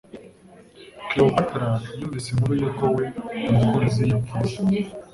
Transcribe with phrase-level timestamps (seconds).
[1.09, 1.69] Cleopatra
[1.99, 3.05] yumvise inkuru yuko we
[3.49, 4.55] umukunzi yapfuye